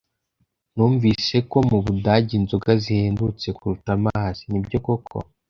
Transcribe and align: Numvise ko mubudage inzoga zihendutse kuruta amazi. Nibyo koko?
Numvise 0.75 1.35
ko 1.49 1.57
mubudage 1.69 2.31
inzoga 2.39 2.71
zihendutse 2.83 3.47
kuruta 3.57 3.89
amazi. 3.97 4.41
Nibyo 4.51 4.77
koko? 4.85 5.17